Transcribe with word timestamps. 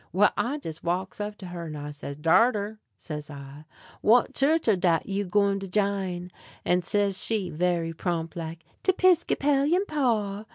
Well, 0.11 0.31
I 0.35 0.59
jes' 0.65 0.81
walks 0.81 1.21
up 1.21 1.37
to 1.37 1.45
her, 1.45 1.65
and 1.67 1.77
I 1.77 1.91
says: 1.91 2.17
"Darter," 2.17 2.79
says 2.97 3.29
I, 3.29 3.65
"what 4.01 4.33
chu'ch 4.33 4.67
are 4.67 4.75
dat 4.75 5.07
you 5.07 5.15
say 5.15 5.17
you 5.19 5.25
gwine 5.25 5.59
to 5.59 5.67
jine?" 5.67 6.31
And 6.65 6.83
says 6.83 7.23
she, 7.23 7.51
very 7.51 7.93
prompt 7.93 8.35
like: 8.35 8.65
"De 8.81 8.93
'Pisclopian, 8.93 9.85
pa." 9.87 10.45